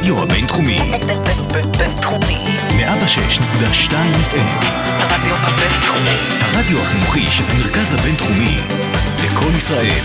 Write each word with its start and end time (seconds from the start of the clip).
הרדיו 0.00 0.22
הבינתחומי. 0.22 0.78
בינתחומי. 1.78 2.42
106.2 2.68 3.92
FM. 3.92 4.64
הרדיו 4.86 5.34
הבינתחומי. 5.36 6.16
הרדיו 6.40 6.82
החינוכי 6.82 7.30
של 7.30 7.44
המרכז 7.50 7.94
הבינתחומי. 7.94 8.58
לקום 9.24 9.56
ישראל. 9.56 10.00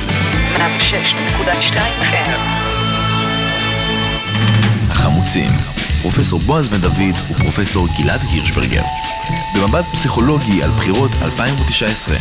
106.2 0.56 1.78
FM. 2.02 2.40
החמוצים. 4.90 5.52
פרופסור 6.02 6.40
בועז 6.40 6.70
בן 6.70 6.82
דוד 6.82 7.16
ופרופסור 7.32 7.88
גלעד 7.98 8.22
הירשברגר. 8.32 8.84
במבט 9.56 9.86
פסיכולוגי 9.92 10.64
על 10.64 10.70
בחירות 10.70 11.12
2019. 11.22 12.16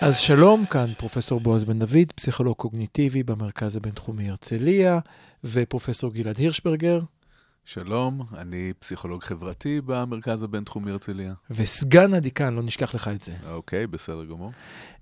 אז 0.00 0.18
שלום, 0.18 0.66
כאן 0.66 0.92
פרופסור 0.98 1.40
בועז 1.40 1.64
בן 1.64 1.78
דוד, 1.78 2.12
פסיכולוג 2.14 2.56
קוגניטיבי 2.56 3.22
במרכז 3.22 3.76
הבינתחומי 3.76 4.30
הרצליה, 4.30 4.98
ופרופסור 5.44 6.12
גלעד 6.12 6.36
הירשברגר, 6.38 7.00
שלום, 7.66 8.20
אני 8.38 8.72
פסיכולוג 8.78 9.22
חברתי 9.22 9.80
במרכז 9.86 10.42
הבינתחומי 10.42 10.90
הרצליה. 10.90 11.32
וסגן 11.50 12.14
הדיקן, 12.14 12.54
לא 12.54 12.62
נשכח 12.62 12.94
לך 12.94 13.08
את 13.08 13.22
זה. 13.22 13.32
אוקיי, 13.50 13.86
בסדר 13.86 14.24
גמור. 14.24 14.52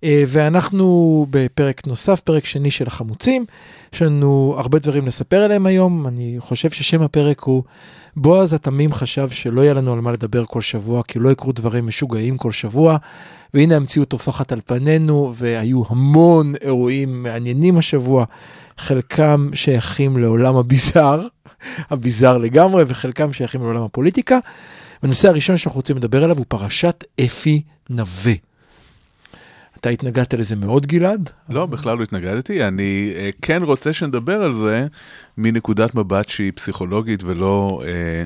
אה, 0.05 0.25
ואנחנו 0.29 1.27
בפרק 1.31 1.87
נוסף, 1.87 2.21
פרק 2.21 2.45
שני 2.45 2.71
של 2.71 2.87
החמוצים. 2.87 3.45
יש 3.93 4.03
לנו 4.03 4.55
הרבה 4.59 4.79
דברים 4.79 5.07
לספר 5.07 5.37
עליהם 5.37 5.67
היום. 5.67 6.07
אני 6.07 6.37
חושב 6.39 6.71
ששם 6.71 7.03
הפרק 7.03 7.41
הוא 7.41 7.63
בועז 8.17 8.53
התמים 8.53 8.93
חשב 8.93 9.31
שלא 9.31 9.61
יהיה 9.61 9.75
לנו 9.75 9.93
על 9.93 10.01
מה 10.01 10.13
לדבר 10.13 10.45
כל 10.45 10.61
שבוע, 10.61 11.03
כי 11.03 11.19
לא 11.19 11.31
יקרו 11.31 11.53
דברים 11.53 11.87
משוגעים 11.87 12.37
כל 12.37 12.53
שבוע. 12.53 12.97
והנה 13.55 13.77
המציאות 13.77 14.09
טופחת 14.09 14.53
על 14.53 14.61
פנינו, 14.67 15.33
והיו 15.35 15.83
המון 15.89 16.53
אירועים 16.61 17.23
מעניינים 17.23 17.79
השבוע, 17.79 18.25
חלקם 18.79 19.51
שייכים 19.55 20.17
לעולם 20.17 20.57
הביזאר, 20.57 21.27
הביזאר 21.91 22.39
לגמרי, 22.39 22.85
וחלקם 22.87 23.33
שייכים 23.33 23.61
לעולם 23.61 23.83
הפוליטיקה. 23.83 24.39
הנושא 25.03 25.29
הראשון 25.29 25.57
שאנחנו 25.57 25.79
רוצים 25.79 25.97
לדבר 25.97 26.25
עליו 26.25 26.39
הוא 26.39 26.47
פרשת 26.49 27.05
אפי 27.25 27.63
נווה. 27.91 28.33
אתה 29.81 29.91
התנגדת 29.91 30.35
לזה 30.35 30.57
מאוד, 30.57 30.87
גלעד? 30.87 31.31
לא, 31.49 31.67
בכלל 31.67 31.99
לא 31.99 32.03
התנגדתי. 32.03 32.65
אני 32.65 33.13
אה, 33.17 33.31
כן 33.43 33.63
רוצה 33.63 33.93
שנדבר 33.93 34.43
על 34.43 34.53
זה 34.53 34.87
מנקודת 35.39 35.95
מבט 35.95 36.29
שהיא 36.29 36.53
פסיכולוגית 36.55 37.25
ולא 37.25 37.83
אה, 37.85 38.25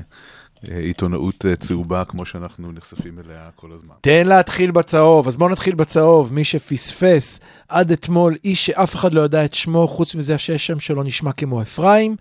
אה, 0.71 0.77
עיתונאות 0.77 1.45
אה, 1.45 1.55
צהובה 1.55 2.05
כמו 2.05 2.25
שאנחנו 2.25 2.71
נחשפים 2.71 3.19
אליה 3.25 3.49
כל 3.55 3.71
הזמן. 3.71 3.95
תן 4.01 4.27
להתחיל 4.27 4.71
בצהוב, 4.71 5.27
אז 5.27 5.37
בואו 5.37 5.49
נתחיל 5.49 5.75
בצהוב. 5.75 6.33
מי 6.33 6.43
שפספס 6.43 7.39
עד 7.69 7.91
אתמול, 7.91 8.35
איש 8.43 8.65
שאף 8.65 8.95
אחד 8.95 9.13
לא 9.13 9.21
יודע 9.21 9.45
את 9.45 9.53
שמו, 9.53 9.87
חוץ 9.87 10.15
מזה 10.15 10.37
שהשם 10.37 10.79
שלו 10.79 11.03
נשמע 11.03 11.31
כמו 11.31 11.61
אפרים, 11.61 12.15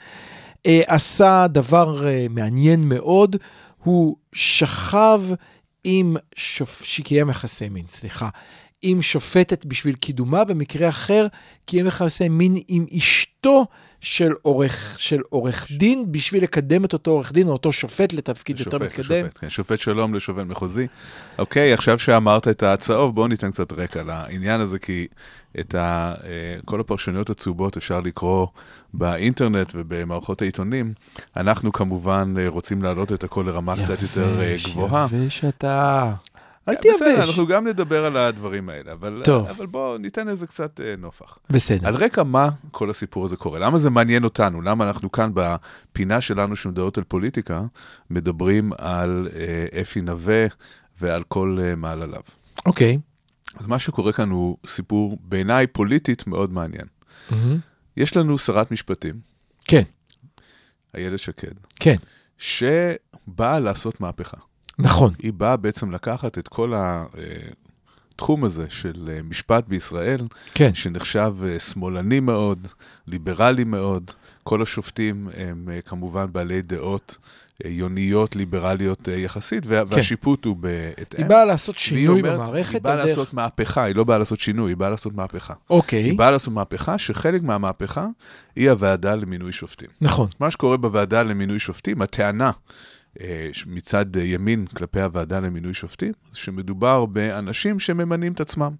עשה 0.86 1.46
דבר 1.46 2.06
אה, 2.06 2.26
מעניין 2.30 2.88
מאוד, 2.88 3.36
הוא 3.84 4.16
שכב 4.32 5.20
עם, 5.84 6.16
שופ... 6.36 6.82
שקיים 6.84 7.30
יחסי 7.30 7.68
מין, 7.68 7.84
סליחה, 7.88 8.28
עם 8.82 9.02
שופטת 9.02 9.64
בשביל 9.64 9.94
קידומה, 9.94 10.44
במקרה 10.44 10.88
אחר 10.88 11.26
קיים 11.64 11.86
יחסי 11.86 12.28
מין 12.28 12.56
עם 12.68 12.86
אשתו 12.96 13.66
של 14.00 14.32
עורך, 14.42 14.94
של 14.98 15.20
עורך 15.28 15.66
דין, 15.70 16.12
בשביל 16.12 16.42
לקדם 16.42 16.84
את 16.84 16.92
אותו 16.92 17.10
עורך 17.10 17.32
דין 17.32 17.48
או 17.48 17.52
אותו 17.52 17.72
שופט 17.72 18.12
לתפקיד 18.12 18.58
יותר 18.58 18.70
שופט, 18.70 18.82
מתקדם. 18.82 19.00
לשופט, 19.00 19.38
כן, 19.38 19.48
שופט 19.48 19.80
שלום 19.80 20.14
לשופט 20.14 20.44
מחוזי. 20.46 20.86
אוקיי, 21.38 21.72
עכשיו 21.72 21.98
שאמרת 21.98 22.48
את 22.48 22.62
הצהוב, 22.62 23.14
בואו 23.14 23.28
ניתן 23.28 23.50
קצת 23.50 23.72
רקע 23.72 24.02
לעניין 24.02 24.60
הזה, 24.60 24.78
כי 24.78 25.06
את 25.60 25.74
ה, 25.74 26.14
אה, 26.24 26.30
כל 26.64 26.80
הפרשנויות 26.80 27.30
הצהובות 27.30 27.76
אפשר 27.76 28.00
לקרוא 28.00 28.46
באינטרנט 28.94 29.70
ובמערכות 29.74 30.42
העיתונים. 30.42 30.92
אנחנו 31.36 31.72
כמובן 31.72 32.34
אה, 32.38 32.48
רוצים 32.48 32.82
להעלות 32.82 33.12
את 33.12 33.24
הכל 33.24 33.44
לרמה 33.46 33.76
קצת 33.76 34.02
יותר 34.02 34.40
אה, 34.40 34.44
יבש, 34.44 34.66
גבוהה. 34.66 35.06
יבש 35.12 35.44
אתה. 35.44 36.12
אל 36.68 36.74
כן, 36.82 36.90
בסדר, 36.94 37.04
תייבש. 37.04 37.28
אנחנו 37.28 37.46
גם 37.46 37.66
נדבר 37.66 38.04
על 38.04 38.16
הדברים 38.16 38.68
האלה, 38.68 38.92
אבל, 38.92 39.22
טוב. 39.24 39.46
אבל 39.46 39.66
בואו 39.66 39.98
ניתן 39.98 40.26
לזה 40.26 40.46
קצת 40.46 40.80
אה, 40.80 40.94
נופח. 40.98 41.38
בסדר. 41.50 41.88
על 41.88 41.94
רקע 41.94 42.22
מה 42.22 42.48
כל 42.70 42.90
הסיפור 42.90 43.24
הזה 43.24 43.36
קורה? 43.36 43.58
למה 43.58 43.78
זה 43.78 43.90
מעניין 43.90 44.24
אותנו? 44.24 44.62
למה 44.62 44.88
אנחנו 44.88 45.12
כאן 45.12 45.30
בפינה 45.34 46.20
שלנו 46.20 46.56
שמדברות 46.56 46.98
על 46.98 47.04
פוליטיקה, 47.04 47.62
מדברים 48.10 48.72
על 48.78 49.28
אה, 49.36 49.80
אפי 49.80 50.00
נווה 50.00 50.46
ועל 51.00 51.22
כל 51.22 51.58
אה, 51.62 51.74
מעלליו? 51.74 52.22
אוקיי. 52.66 52.98
אז 53.54 53.66
מה 53.66 53.78
שקורה 53.78 54.12
כאן 54.12 54.30
הוא 54.30 54.56
סיפור 54.66 55.18
בעיניי 55.20 55.66
פוליטית 55.66 56.26
מאוד 56.26 56.52
מעניין. 56.52 56.86
מהמם. 57.30 57.58
יש 57.96 58.16
לנו 58.16 58.38
שרת 58.38 58.70
משפטים, 58.70 59.14
כן, 59.64 59.82
איילת 60.94 61.18
שקד, 61.18 61.52
כן, 61.80 61.96
שבאה 62.38 63.58
לעשות 63.58 64.00
מהפכה. 64.00 64.36
נכון. 64.78 65.12
היא 65.22 65.32
באה 65.32 65.56
בעצם 65.56 65.90
לקחת 65.90 66.38
את 66.38 66.48
כל 66.48 66.72
התחום 68.14 68.44
הזה 68.44 68.66
של 68.68 69.10
אה, 69.12 69.22
משפט 69.22 69.64
בישראל, 69.68 70.20
כן, 70.54 70.74
שנחשב 70.74 71.34
אה, 71.44 71.58
שמאלני 71.58 72.20
מאוד, 72.20 72.68
ליברלי 73.06 73.64
מאוד. 73.64 74.10
כל 74.42 74.62
השופטים 74.62 75.28
הם 75.36 75.68
אה, 75.72 75.80
כמובן 75.80 76.26
בעלי 76.32 76.62
דעות 76.62 77.18
יוניות, 77.64 78.36
ליברליות 78.36 79.08
יחסית, 79.08 79.66
וה- 79.66 79.82
והשיפוט 79.88 80.44
הוא 80.44 80.56
בהתאם. 80.56 81.18
היא 81.20 81.26
באה 81.26 81.44
לעשות 81.44 81.78
שינוי 81.78 82.20
אומרת, 82.20 82.34
במערכת. 82.34 82.74
היא 82.74 82.82
באה 82.82 82.92
על 82.92 82.98
דרך- 82.98 83.06
לעשות 83.08 83.34
מהפכה, 83.34 83.84
היא 83.84 83.96
לא 83.96 84.04
באה 84.04 84.18
לעשות 84.18 84.40
שינוי, 84.40 84.70
היא 84.70 84.76
באה 84.76 84.90
לעשות 84.90 85.14
מהפכה. 85.14 85.54
אוקיי, 85.70 86.02
היא 86.02 86.18
באה 86.18 86.30
לעשות 86.30 86.54
מהפכה, 86.54 86.98
שחלק 86.98 87.42
מהמהפכה 87.42 88.06
היא 88.56 88.70
הוועדה 88.70 89.14
למינוי 89.14 89.52
שופטים. 89.52 89.88
נכון. 90.00 90.28
מה 90.40 90.50
שקורה 90.50 90.76
בוועדה 90.76 91.22
למינוי 91.22 91.58
שופטים, 91.58 92.02
הטענה 92.02 92.50
מצד 93.66 94.16
אה, 94.16 94.22
ימין 94.22 94.66
כלפי 94.66 95.00
הוועדה 95.00 95.40
למינוי 95.40 95.74
שופטים, 95.74 96.12
זה 96.32 96.38
שמדובר 96.38 97.06
באנשים 97.06 97.78
שממנים 97.80 98.32
את 98.32 98.40
עצמם. 98.40 98.72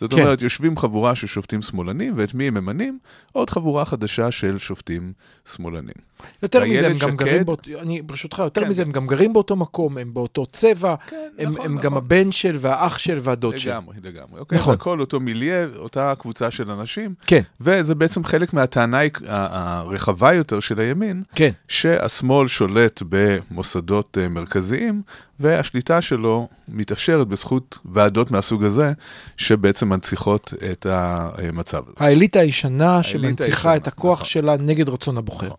זאת 0.00 0.14
כן. 0.14 0.20
אומרת, 0.20 0.42
יושבים 0.42 0.76
חבורה 0.78 1.14
של 1.14 1.26
שופטים 1.26 1.62
שמאלנים, 1.62 2.14
ואת 2.16 2.34
מי 2.34 2.48
הם 2.48 2.54
ממנים? 2.54 2.98
עוד 3.32 3.50
חבורה 3.50 3.84
חדשה 3.84 4.30
של 4.30 4.58
שופטים 4.58 5.12
שמאלנים. 5.54 5.94
יותר 6.42 6.60
מזה, 6.64 6.68
הם 6.78 6.82
ואיילת 6.82 7.00
גם 7.00 7.10
שקד- 7.10 7.16
גרים 7.16 7.44
באותו, 7.44 7.70
אני 7.80 8.02
ברשותך, 8.02 8.38
יותר 8.38 8.60
כן, 8.60 8.68
מזה, 8.68 8.82
הם 8.82 8.92
גם 8.92 9.06
גרים 9.06 9.32
באותו 9.32 9.56
מקום, 9.56 9.98
הם 9.98 10.14
באותו 10.14 10.46
צבע, 10.46 10.94
כן, 11.06 11.16
הם 11.38 11.50
נכון, 11.52 11.66
הם 11.66 11.72
נכון. 11.72 11.84
גם 11.84 11.96
הבן 11.96 12.32
של 12.32 12.56
והאח 12.60 12.98
של 12.98 13.18
והדוד 13.22 13.56
של. 13.56 13.70
לגמרי, 13.70 13.96
לגמרי. 14.02 14.40
אוקיי, 14.40 14.58
נכון. 14.58 14.72
נכון. 14.72 14.74
הכל 14.74 15.00
אותו 15.00 15.20
מיליה, 15.20 15.66
אותה 15.76 16.14
קבוצה 16.18 16.50
של 16.50 16.70
אנשים, 16.70 17.14
כן, 17.26 17.40
וזה 17.60 17.94
בעצם 17.94 18.24
חלק 18.24 18.52
מהטענה 18.52 19.00
הרחבה 19.26 20.32
יותר 20.34 20.60
של 20.60 20.80
הימין, 20.80 21.22
כן, 21.34 21.50
שהשמאל 21.68 22.46
שולט 22.46 23.02
במוסדות 23.08 23.77
אה, 24.18 24.28
מרכזיים, 24.28 25.02
והשליטה 25.40 26.02
שלו 26.02 26.48
מתאפשרת 26.68 27.28
בזכות 27.28 27.78
ועדות 27.84 28.30
מהסוג 28.30 28.64
הזה, 28.64 28.92
שבעצם 29.36 29.88
מנציחות 29.88 30.54
את 30.70 30.86
המצב 30.90 31.82
הזה. 31.86 31.96
האליטה 31.96 32.38
הישנה 32.38 33.02
שמנציחה 33.02 33.76
את 33.76 33.86
הכוח 33.88 34.18
נכון. 34.18 34.28
שלה 34.28 34.56
נגד 34.56 34.88
רצון 34.88 35.18
הבוחר. 35.18 35.46
נכון. 35.46 35.58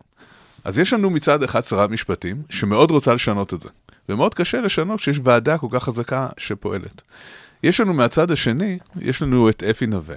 אז 0.64 0.78
יש 0.78 0.92
לנו 0.92 1.10
מצד 1.10 1.42
אחד 1.42 1.64
שרת 1.64 1.90
משפטים, 1.90 2.42
שמאוד 2.50 2.90
רוצה 2.90 3.14
לשנות 3.14 3.54
את 3.54 3.60
זה, 3.60 3.68
ומאוד 4.08 4.34
קשה 4.34 4.60
לשנות 4.60 5.00
כשיש 5.00 5.20
ועדה 5.24 5.58
כל 5.58 5.66
כך 5.70 5.84
חזקה 5.84 6.28
שפועלת. 6.38 7.02
יש 7.62 7.80
לנו 7.80 7.94
מהצד 7.94 8.30
השני, 8.30 8.78
יש 9.00 9.22
לנו 9.22 9.48
את 9.48 9.62
אפי 9.62 9.86
נווה, 9.86 10.16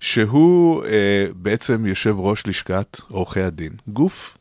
שהוא 0.00 0.84
אה, 0.84 1.26
בעצם 1.34 1.86
יושב 1.86 2.14
ראש 2.18 2.46
לשכת 2.46 3.00
עורכי 3.08 3.40
הדין, 3.40 3.72
גוף 3.88 4.36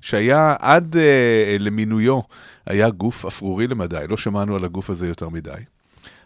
שהיה 0.00 0.54
עד 0.58 0.96
אה, 0.96 1.56
למינויו, 1.58 2.20
היה 2.66 2.90
גוף 2.90 3.24
אפרורי 3.24 3.66
למדי, 3.66 4.04
לא 4.08 4.16
שמענו 4.16 4.56
על 4.56 4.64
הגוף 4.64 4.90
הזה 4.90 5.08
יותר 5.08 5.28
מדי. 5.28 5.50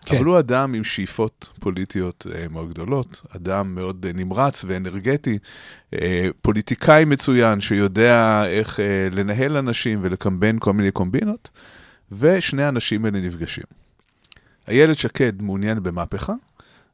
כן. 0.04 0.16
אבל 0.16 0.24
הוא 0.24 0.38
אדם 0.38 0.74
עם 0.74 0.84
שאיפות 0.84 1.48
פוליטיות 1.60 2.26
אה, 2.34 2.46
מאוד 2.50 2.70
גדולות, 2.70 3.22
אדם 3.36 3.74
מאוד 3.74 4.06
אה, 4.06 4.12
נמרץ 4.14 4.64
ואנרגטי, 4.68 5.38
אה, 5.94 6.28
פוליטיקאי 6.42 7.04
מצוין 7.04 7.60
שיודע 7.60 8.44
איך 8.46 8.80
אה, 8.80 9.08
לנהל 9.12 9.56
אנשים 9.56 9.98
ולקמבן 10.02 10.58
כל 10.58 10.72
מיני 10.72 10.90
קומבינות, 10.90 11.50
ושני 12.18 12.62
האנשים 12.62 13.04
האלה 13.04 13.20
נפגשים. 13.20 13.64
איילת 14.68 14.98
שקד 14.98 15.42
מעוניין 15.42 15.82
במהפכה, 15.82 16.34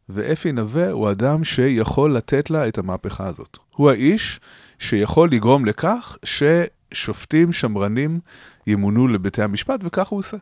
ואפי 0.09 0.53
נווה 0.53 0.91
הוא 0.91 1.11
אדם 1.11 1.44
שיכול 1.44 2.15
לתת 2.15 2.50
לה 2.50 2.69
את 2.69 2.79
המהפכה 2.79 3.27
הזאת. 3.27 3.59
הוא 3.77 3.91
האיש 3.91 4.41
שיכול 4.81 5.29
לגרום 5.32 5.65
לכך 5.65 6.19
ששופטים 6.25 7.53
שמרנים 7.53 8.21
ימונו 8.67 9.09
לבתי 9.09 9.43
המשפט, 9.43 9.81
וכך 9.85 10.09
הוא 10.09 10.19
עושה. 10.19 10.37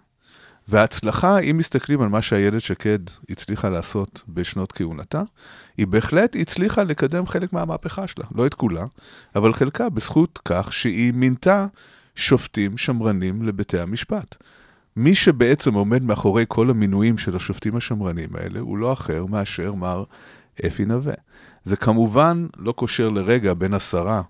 וההצלחה, 0.69 1.38
אם 1.38 1.56
מסתכלים 1.58 2.02
על 2.02 2.08
מה 2.08 2.23
שאיילת 2.23 2.61
שקד 2.61 2.99
הצליחה 3.31 3.69
לעשות 3.69 4.23
בשנות 4.29 4.73
כהונתה, 4.73 5.23
היא 5.76 5.87
בהחלט 5.87 6.37
הצליחה 6.37 6.82
לקדם 6.82 7.26
חלק 7.26 7.52
מהמהפכה 7.52 8.06
שלה. 8.06 8.25
לא 8.35 8.46
את 8.46 8.55
כולה, 8.55 8.85
אבל 9.37 9.52
חלקה 9.52 9.88
בזכות 9.88 10.40
כך 10.44 10.73
שהיא 10.73 11.12
מינתה 11.14 11.67
שופטים 12.14 12.76
שמרנים 12.76 13.43
לבתי 13.43 13.81
המשפט. 13.81 14.37
מי 14.96 15.14
שבעצם 15.14 15.75
עומד 15.75 16.02
מאחורי 16.02 16.44
כל 16.49 16.70
המינויים 16.70 17.19
של 17.19 17.37
השופטים 17.37 17.76
השמרנים 17.76 18.29
האלה, 18.35 18.61
הוא 18.61 18.79
לא 18.79 18.93
אחר 18.93 19.26
מאשר 19.26 19.75
מר 19.75 20.05
אפי 20.66 20.84
נווה. 20.84 21.14
זה 21.64 21.76
כמובן 21.76 22.46
לא 22.56 22.72
קושר 22.72 23.08
לרגע 23.08 23.55
בין 23.55 23.75
השרה 23.75 24.22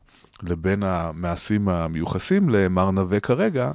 לבין 0.42 0.82
המעשים 0.82 1.68
המיוחסים 1.68 2.48
למר 2.48 2.90
נווה 2.90 3.20
כרגע, 3.20 3.70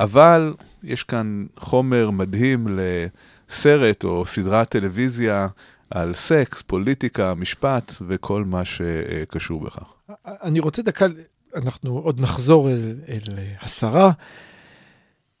אבל 0.00 0.54
יש 0.82 1.04
כאן 1.04 1.46
חומר 1.58 2.10
מדהים 2.10 2.66
לסרט 2.70 4.04
או 4.04 4.26
סדרת 4.26 4.68
טלוויזיה 4.68 5.48
על 5.90 6.14
סקס, 6.14 6.62
פוליטיקה, 6.62 7.34
משפט 7.34 7.92
וכל 8.08 8.44
מה 8.44 8.64
שקשור 8.64 9.60
בכך. 9.60 9.92
אני 10.26 10.60
רוצה 10.60 10.82
דקה, 10.82 11.06
אנחנו 11.56 11.98
עוד 11.98 12.20
נחזור 12.20 12.70
אל, 12.70 12.94
אל 13.08 13.38
השרה, 13.60 14.10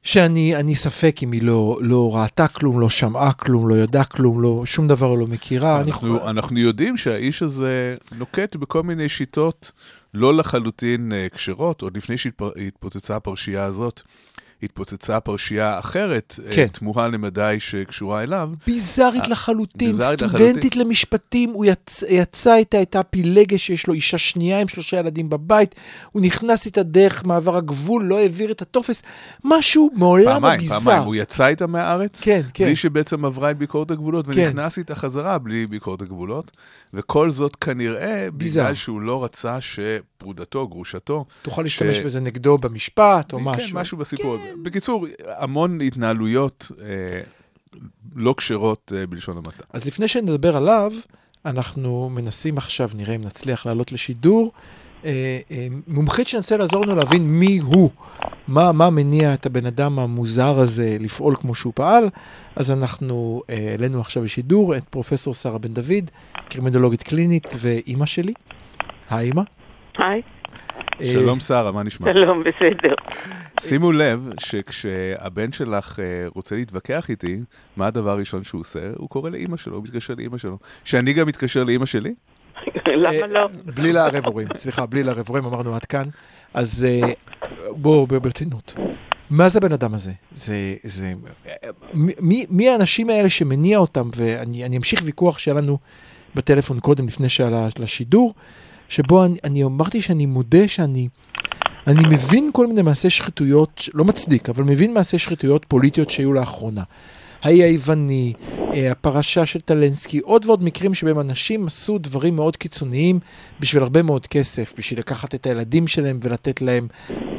שאני 0.02 0.56
אני 0.56 0.74
ספק 0.74 1.16
אם 1.22 1.32
היא 1.32 1.42
לא, 1.42 1.78
לא 1.80 2.16
ראתה 2.16 2.48
כלום, 2.48 2.80
לא 2.80 2.90
שמעה 2.90 3.32
כלום, 3.32 3.68
לא 3.68 3.74
ידעה 3.74 4.04
כלום, 4.04 4.42
לא, 4.42 4.62
שום 4.66 4.88
דבר 4.88 5.14
לא 5.14 5.26
מכירה. 5.26 5.80
אנחנו, 5.80 6.20
אני... 6.20 6.30
אנחנו 6.30 6.58
יודעים 6.58 6.96
שהאיש 6.96 7.42
הזה 7.42 7.96
נוקט 8.12 8.56
בכל 8.56 8.82
מיני 8.82 9.08
שיטות 9.08 9.72
לא 10.14 10.34
לחלוטין 10.36 11.12
uh, 11.12 11.34
כשרות, 11.34 11.82
עוד 11.82 11.96
לפני 11.96 12.16
שהתפוצצה 12.18 13.16
הפרשייה 13.16 13.64
הזאת. 13.64 14.02
התפוצצה 14.62 15.20
פרשייה 15.20 15.78
אחרת, 15.78 16.40
אה, 16.46 16.52
כן. 16.52 16.66
תמוהה 16.66 17.08
למדי 17.08 17.56
שקשורה 17.58 18.22
אליו. 18.22 18.50
ביזארית 18.66 19.28
לחלוטין, 19.28 19.90
ביזארית 19.90 20.18
סטודנטית 20.18 20.56
לחלוטין. 20.56 20.82
למשפטים, 20.82 21.50
הוא 21.50 21.64
יצ... 21.64 22.04
יצא 22.08 22.54
איתה, 22.54 22.76
הייתה 22.76 23.02
פילגש 23.02 23.66
שיש 23.66 23.86
לו 23.86 23.94
אישה 23.94 24.18
שנייה 24.18 24.60
עם 24.60 24.68
שלושה 24.68 24.96
ילדים 24.96 25.28
בבית, 25.28 25.74
הוא 26.12 26.22
נכנס 26.22 26.66
איתה 26.66 26.82
דרך 26.82 27.24
מעבר 27.24 27.56
הגבול, 27.56 28.04
לא 28.04 28.18
העביר 28.18 28.52
את 28.52 28.62
הטופס, 28.62 29.02
משהו 29.44 29.90
מעולם 29.94 30.32
פעמיים, 30.32 30.54
הביזאר. 30.54 30.78
פעמיים, 30.78 30.96
פעמיים, 30.96 31.06
הוא 31.06 31.14
יצא 31.14 31.46
איתה 31.46 31.66
מהארץ, 31.66 32.20
כן, 32.20 32.40
כן. 32.54 32.64
בלי 32.64 32.76
שבעצם 32.76 33.24
עברה 33.24 33.50
את 33.50 33.58
ביקורת 33.58 33.90
הגבולות, 33.90 34.26
כן. 34.26 34.32
ונכנס 34.34 34.78
איתה 34.78 34.94
חזרה 34.94 35.38
בלי 35.38 35.66
ביקורת 35.66 36.02
הגבולות, 36.02 36.52
וכל 36.94 37.30
זאת 37.30 37.56
כנראה 37.56 38.28
ביזר. 38.32 38.62
בגלל 38.62 38.74
שהוא 38.74 39.00
לא 39.00 39.24
רצה 39.24 39.60
שפרודתו, 39.60 40.68
גרושתו... 40.68 41.24
תוכל 41.42 41.62
להשתמש 41.62 41.96
ש... 41.96 42.00
בזה 42.00 42.20
נגדו 42.20 42.58
במשפט 42.58 43.32
או 43.32 43.38
כן, 43.38 43.44
משהו. 43.44 43.70
כן, 43.72 43.78
משהו 43.78 43.98
בסיפור 43.98 44.38
כן. 44.38 44.44
הזה. 44.44 44.51
בקיצור, 44.62 45.06
המון 45.26 45.80
התנהלויות 45.80 46.72
אה, 46.80 47.20
לא 48.16 48.34
כשרות 48.36 48.92
אה, 48.96 49.06
בלשון 49.06 49.36
המעטה. 49.36 49.64
אז 49.72 49.86
לפני 49.86 50.08
שנדבר 50.08 50.56
עליו, 50.56 50.92
אנחנו 51.44 52.10
מנסים 52.10 52.58
עכשיו, 52.58 52.90
נראה 52.94 53.14
אם 53.14 53.24
נצליח 53.24 53.66
לעלות 53.66 53.92
לשידור, 53.92 54.52
אה, 55.04 55.38
אה, 55.50 55.66
מומחית 55.86 56.28
שננסה 56.28 56.56
לעזור 56.56 56.86
לנו 56.86 56.96
להבין 56.96 57.22
מי 57.22 57.58
הוא, 57.58 57.90
מה, 58.48 58.72
מה 58.72 58.90
מניע 58.90 59.34
את 59.34 59.46
הבן 59.46 59.66
אדם 59.66 59.98
המוזר 59.98 60.60
הזה 60.60 60.96
לפעול 61.00 61.36
כמו 61.36 61.54
שהוא 61.54 61.72
פעל, 61.76 62.08
אז 62.56 62.70
אנחנו 62.70 63.42
אה, 63.50 63.70
העלינו 63.70 63.96
אה, 63.96 64.00
עכשיו 64.00 64.24
לשידור 64.24 64.76
את 64.76 64.84
פרופסור 64.90 65.34
שרה 65.34 65.58
בן 65.58 65.74
דוד, 65.74 66.10
קרימינולוגית 66.48 67.02
קלינית 67.02 67.54
ואימא 67.58 68.06
שלי. 68.06 68.32
היי 69.10 69.26
אימא. 69.26 69.42
היי. 69.98 70.22
שלום 71.04 71.40
שרה, 71.40 71.72
מה 71.72 71.82
נשמע? 71.82 72.12
שלום, 72.12 72.44
בסדר. 72.44 72.94
שימו 73.60 73.92
לב 73.92 74.30
שכשהבן 74.40 75.52
שלך 75.52 75.98
רוצה 76.34 76.56
להתווכח 76.56 77.10
איתי, 77.10 77.40
מה 77.76 77.86
הדבר 77.86 78.10
הראשון 78.10 78.44
שהוא 78.44 78.60
עושה? 78.60 78.90
הוא 78.96 79.08
קורא 79.08 79.30
לאימא 79.30 79.56
שלו, 79.56 79.76
הוא 79.76 79.84
מתקשר 79.84 80.14
לאימא 80.14 80.38
שלו. 80.38 80.58
שאני 80.84 81.12
גם 81.12 81.26
מתקשר 81.28 81.64
לאימא 81.64 81.86
שלי? 81.86 82.14
למה 82.86 83.26
לא? 83.26 83.48
בלי 83.64 83.92
לערב 83.92 84.26
הורים, 84.26 84.48
סליחה, 84.54 84.86
בלי 84.86 85.02
לערב 85.02 85.24
הורים, 85.28 85.44
אמרנו 85.44 85.74
עד 85.74 85.84
כאן. 85.84 86.08
אז 86.54 86.86
בואו, 87.70 88.06
ברצינות. 88.06 88.74
מה 89.30 89.48
זה 89.48 89.58
הבן 89.58 89.72
אדם 89.72 89.94
הזה? 89.94 90.12
זה, 90.32 90.74
זה, 90.84 91.12
מי, 91.94 92.46
מי 92.50 92.68
האנשים 92.68 93.10
האלה 93.10 93.30
שמניע 93.30 93.78
אותם, 93.78 94.10
ואני 94.16 94.76
אמשיך 94.76 95.00
ויכוח 95.04 95.38
שהיה 95.38 95.56
לנו 95.56 95.78
בטלפון 96.34 96.80
קודם, 96.80 97.06
לפני 97.06 97.28
שעלה 97.28 97.68
לשידור, 97.78 98.34
שבו 98.92 99.24
אני, 99.24 99.36
אני 99.44 99.64
אמרתי 99.64 100.02
שאני 100.02 100.26
מודה 100.26 100.68
שאני 100.68 101.08
אני 101.86 102.02
מבין 102.08 102.50
כל 102.52 102.66
מיני 102.66 102.82
מעשי 102.82 103.10
שחיתויות, 103.10 103.88
לא 103.94 104.04
מצדיק, 104.04 104.48
אבל 104.48 104.64
מבין 104.64 104.94
מעשי 104.94 105.18
שחיתויות 105.18 105.64
פוליטיות 105.68 106.10
שהיו 106.10 106.32
לאחרונה. 106.32 106.82
האי 107.42 107.62
היווני, 107.62 108.32
אה, 108.74 108.92
הפרשה 108.92 109.46
של 109.46 109.60
טלנסקי, 109.60 110.18
עוד 110.18 110.46
ועוד 110.46 110.62
מקרים 110.62 110.94
שבהם 110.94 111.20
אנשים 111.20 111.66
עשו 111.66 111.98
דברים 111.98 112.36
מאוד 112.36 112.56
קיצוניים 112.56 113.20
בשביל 113.60 113.82
הרבה 113.82 114.02
מאוד 114.02 114.26
כסף, 114.26 114.74
בשביל 114.78 114.98
לקחת 114.98 115.34
את 115.34 115.46
הילדים 115.46 115.86
שלהם 115.86 116.18
ולתת 116.22 116.62
להם 116.62 116.88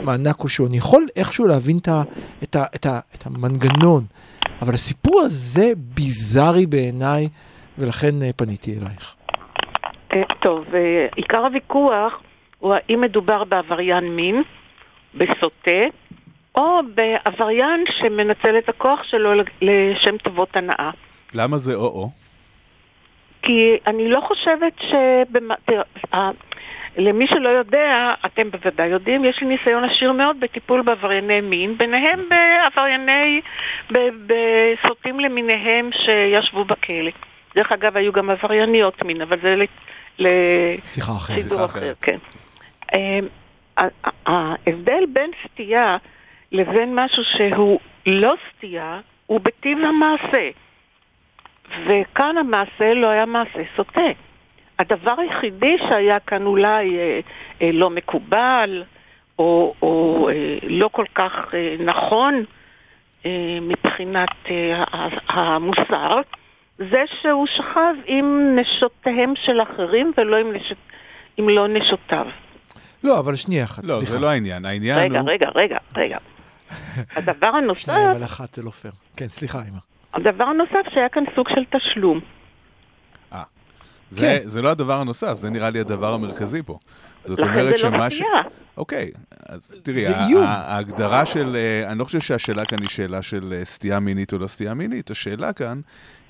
מענק 0.04 0.44
או 0.44 0.50
שהוא. 0.50 0.68
אני 0.68 0.78
יכול 0.78 1.08
איכשהו 1.16 1.48
להבין 1.48 1.78
את, 1.78 1.88
ה, 1.88 2.04
את, 2.44 2.56
ה, 2.56 2.66
את, 2.76 2.86
ה, 2.86 3.00
את 3.16 3.26
המנגנון, 3.26 4.06
אבל 4.62 4.74
הסיפור 4.74 5.22
הזה 5.22 5.72
ביזארי 5.78 6.66
בעיניי, 6.66 7.28
ולכן 7.78 8.24
אה, 8.24 8.30
פניתי 8.36 8.78
אלייך. 8.78 9.16
אה, 10.14 10.24
טוב, 10.40 10.66
עיקר 11.16 11.46
הוויכוח 11.46 12.22
הוא 12.60 12.76
האם 12.76 13.02
מדובר 13.02 13.44
בעבריין 13.44 14.16
מין, 14.16 14.44
בסוטה, 15.16 15.82
או 16.56 16.80
בעבריין 16.96 17.84
שמנצל 17.92 18.58
את 18.58 18.70
הכוח 18.70 19.04
שלו 19.04 19.32
לשם 19.62 20.18
טובות 20.18 20.56
הנאה. 20.56 20.92
למה 21.34 21.58
זה 21.58 21.76
או-או? 21.76 22.10
כי 23.42 23.78
אני 23.88 24.10
לא 24.10 24.22
חושבת 24.22 24.74
ש... 24.80 24.94
למי 26.98 27.28
שלא 27.28 27.50
יודע, 27.50 28.14
אתם 28.26 28.52
בוודאי 28.52 28.88
יודעים, 28.88 29.26
יש 29.26 29.42
לי 29.42 29.48
ניסיון 29.48 29.84
עשיר 29.84 30.12
מאוד 30.12 30.40
בטיפול 30.40 30.82
בעברייני 30.82 31.42
מין, 31.42 31.78
ביניהם 31.78 32.20
נכון. 32.20 32.30
בעברייני, 32.30 33.42
בסוטים 33.92 35.20
למיניהם 35.20 35.90
שישבו 35.92 36.66
בכלא. 36.66 37.12
דרך 37.56 37.72
אגב, 37.72 37.98
היו 37.98 38.12
גם 38.12 38.30
עברייניות 38.30 39.04
מין, 39.04 39.22
אבל 39.22 39.38
זה 39.42 39.56
ל... 40.20 40.28
שיחה 40.84 41.12
אחרת. 41.18 41.44
שיחה 41.44 41.66
אחרת, 41.66 41.96
כן. 42.02 42.18
אמ, 42.94 43.28
ההבדל 44.26 45.04
בין 45.14 45.32
סטייה 45.46 45.98
לבין 46.52 46.96
משהו 46.96 47.24
שהוא 47.24 47.80
לא 48.06 48.34
סטייה, 48.50 49.00
הוא 49.26 49.40
בטיב 49.40 49.78
המעשה. 49.78 50.50
וכאן 51.88 52.38
המעשה 52.38 52.94
לא 52.94 53.08
היה 53.08 53.26
מעשה 53.26 53.60
סוטה. 53.76 54.02
הדבר 54.80 55.16
היחידי 55.18 55.78
שהיה 55.78 56.20
כאן 56.20 56.46
אולי 56.46 56.98
אה, 57.00 57.20
אה, 57.62 57.70
לא 57.74 57.90
מקובל, 57.90 58.84
או, 59.40 59.74
או 59.82 60.30
אה, 60.30 60.58
לא 60.64 60.90
כל 60.92 61.06
כך 61.16 61.54
אה, 61.54 61.76
נכון 61.80 62.44
אה, 63.26 63.58
מבחינת 63.62 64.30
אה, 64.50 64.84
המוסר, 65.28 66.22
זה 66.78 67.04
שהוא 67.22 67.48
שכב 67.48 67.94
עם 68.06 68.56
נשותיהם 68.60 69.34
של 69.36 69.62
אחרים 69.62 70.12
ולא 70.18 70.36
עם, 70.38 70.54
נש... 70.54 70.74
עם 71.38 71.50
לא 71.50 71.68
נשותיו. 71.68 72.26
לא, 73.04 73.20
אבל 73.20 73.36
שנייה 73.36 73.64
אחת, 73.64 73.84
לא, 73.86 73.96
סליחה. 73.98 74.12
זה 74.12 74.20
לא 74.20 74.28
העניין, 74.28 74.66
העניין 74.66 74.98
רגע, 75.00 75.20
הוא... 75.20 75.30
רגע, 75.30 75.50
רגע, 75.56 75.78
רגע. 75.96 76.18
הדבר 77.18 77.48
הנוסף... 77.48 77.80
שניים 77.82 78.10
על 78.10 78.24
אחת 78.24 78.54
זה 78.54 78.64
לא 78.64 78.70
פייר. 78.70 78.94
כן, 79.18 79.28
סליחה, 79.30 79.60
אמא. 79.70 79.78
הדבר 80.14 80.44
הנוסף 80.44 80.94
שהיה 80.94 81.10
כאן 81.10 81.24
סוג 81.36 81.50
של 81.50 81.78
תשלום. 81.78 82.20
אה, 83.34 83.44
זה, 84.10 84.40
כן. 84.44 84.50
זה 84.50 84.62
לא 84.62 84.70
הדבר 84.70 85.02
הנוסף, 85.02 85.34
זה 85.36 85.50
נראה 85.50 85.70
לי 85.70 85.80
הדבר 85.80 86.14
המרכזי 86.14 86.64
פה. 86.64 86.78
זאת 87.26 87.40
לכן 87.40 87.50
אומרת 87.50 87.66
זה 87.66 87.72
לא 87.72 87.78
שמה 87.78 88.08
מפתיע. 88.08 88.26
אוקיי, 88.78 89.12
אז 89.50 89.80
תראי, 89.84 90.06
זה 90.06 90.18
ה- 90.18 90.28
איום. 90.28 90.44
ה- 90.44 90.48
ההגדרה 90.48 91.26
של, 91.26 91.56
אה, 91.56 91.92
אני 91.92 92.00
לא 92.00 92.04
חושב 92.04 92.20
שהשאלה 92.20 92.66
כאן 92.66 92.80
היא 92.80 92.90
שאלה 92.90 93.22
של 93.22 93.54
אה, 93.58 93.66
סטייה 93.66 94.00
מינית 94.00 94.34
או 94.34 94.38
לא 94.38 94.48
סטייה 94.48 94.74
מינית, 94.74 95.12
השאלה 95.12 95.54
כאן 95.54 95.82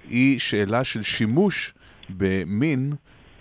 היא 0.10 0.39
שאלה 0.39 0.83
של 0.83 1.01
שימוש 1.03 1.74
במין 2.10 2.93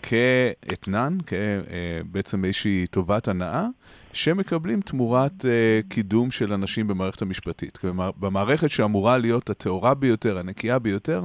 כאתנן, 0.03 1.19
כבעצם 1.27 2.45
איזושהי 2.45 2.87
טובת 2.87 3.29
הנאה, 3.29 3.67
שמקבלים 4.13 4.81
תמורת 4.81 5.45
אה, 5.45 5.81
קידום 5.89 6.31
של 6.31 6.53
אנשים 6.53 6.89
במערכת 6.89 7.23
המשפטית. 7.23 7.79
במערכת 8.21 8.71
שאמורה 8.71 9.19
להיות 9.19 9.51
הטהורה 9.51 9.95
ביותר, 9.95 10.39
הנקייה 10.39 10.79
ביותר, 10.79 11.23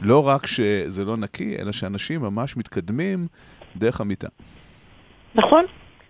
לא 0.00 0.28
רק 0.28 0.46
שזה 0.46 1.04
לא 1.04 1.16
נקי, 1.16 1.56
אלא 1.58 1.72
שאנשים 1.72 2.20
ממש 2.20 2.56
מתקדמים 2.56 3.26
דרך 3.76 4.00
המיטה. 4.00 4.28
נכון. 5.34 5.64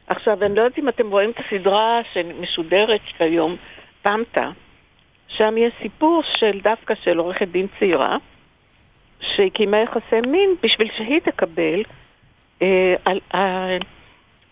עכשיו, 0.06 0.42
אני 0.42 0.54
לא 0.54 0.60
יודעת 0.60 0.78
אם 0.78 0.88
אתם 0.88 1.10
רואים 1.10 1.30
את 1.30 1.36
הסדרה 1.38 2.00
שמשודרת 2.12 3.00
כיום, 3.18 3.56
פמטה, 4.02 4.50
שם 5.28 5.54
יש 5.58 5.72
סיפור 5.82 6.22
של 6.38 6.60
דווקא 6.62 6.94
של 7.04 7.18
עורכת 7.18 7.48
דין 7.48 7.66
צעירה, 7.78 8.16
שהקימה 9.20 9.76
יחסי 9.76 10.20
מין 10.26 10.54
בשביל 10.62 10.88
שהיא 10.96 11.20
תקבל 11.20 11.82
אה, 12.62 12.94
על, 13.04 13.20
על, 13.30 13.80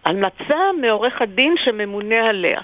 המלצה 0.05 0.57
מעורך 0.81 1.23
הדין 1.23 1.55
שממונה 1.65 2.29
עליה. 2.29 2.61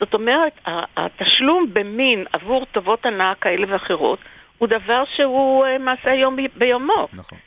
זאת 0.00 0.14
אומרת, 0.14 0.52
התשלום 0.96 1.66
במין 1.72 2.24
עבור 2.32 2.66
טובות 2.72 3.06
הנאה 3.06 3.32
כאלה 3.40 3.66
ואחרות 3.72 4.18
הוא 4.58 4.68
דבר 4.68 5.02
שהוא 5.16 5.64
אה, 5.66 5.78
מעשה 5.78 6.14
יום 6.14 6.36
ביומו. 6.56 7.08
נכון. 7.12 7.38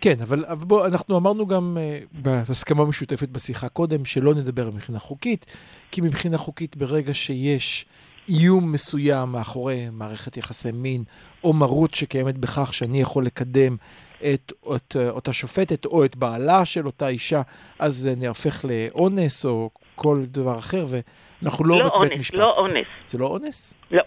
כן, 0.00 0.14
אבל, 0.22 0.44
אבל 0.48 0.64
בוא, 0.64 0.86
אנחנו 0.86 1.16
אמרנו 1.16 1.46
גם 1.46 1.76
uh, 1.76 2.06
בהסכמה 2.12 2.84
משותפת 2.84 3.28
בשיחה 3.28 3.68
קודם, 3.68 4.04
שלא 4.04 4.34
נדבר 4.34 4.70
מבחינה 4.70 4.98
חוקית, 4.98 5.46
כי 5.90 6.00
מבחינה 6.00 6.38
חוקית, 6.38 6.76
ברגע 6.76 7.14
שיש 7.14 7.86
איום 8.30 8.72
מסוים 8.72 9.28
מאחורי 9.32 9.88
מערכת 9.92 10.36
יחסי 10.36 10.72
מין, 10.72 11.04
או 11.44 11.52
מרות 11.52 11.94
שקיימת 11.94 12.38
בכך 12.38 12.74
שאני 12.74 13.00
יכול 13.00 13.26
לקדם 13.26 13.76
את, 14.18 14.52
את 14.76 14.96
אותה 15.10 15.32
שופטת 15.32 15.86
או 15.86 16.04
את 16.04 16.16
בעלה 16.16 16.64
של 16.64 16.86
אותה 16.86 17.08
אישה, 17.08 17.42
אז 17.78 17.94
זה 17.94 18.14
נהפך 18.16 18.64
לאונס 18.64 19.44
או 19.44 19.70
כל 19.94 20.24
דבר 20.26 20.58
אחר, 20.58 20.84
ואנחנו 20.88 21.64
לא, 21.64 21.78
לא 21.78 21.84
בית 21.84 21.92
אונס, 21.92 22.12
משפט. 22.18 22.38
לא 22.38 22.54
אונס. 22.56 22.86
זה 23.06 23.18
לא 23.18 23.26
אונס? 23.26 23.74
לא. 23.90 24.02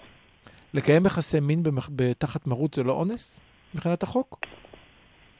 לקיים 0.73 1.05
יחסי 1.05 1.39
מין 1.39 1.63
במח... 1.63 1.89
תחת 2.17 2.47
מרות 2.47 2.73
זה 2.73 2.83
לא 2.83 2.93
אונס? 2.93 3.39
מבחינת 3.75 4.03
החוק? 4.03 4.39